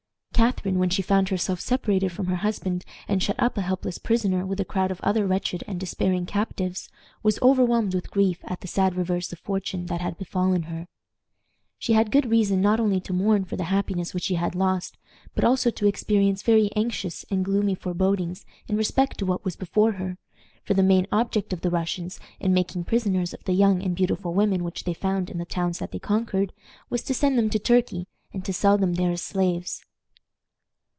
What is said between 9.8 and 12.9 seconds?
that had befallen her. She had good reason not